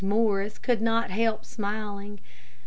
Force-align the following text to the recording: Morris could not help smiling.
Morris 0.03 0.57
could 0.57 0.81
not 0.81 1.11
help 1.11 1.45
smiling. 1.45 2.19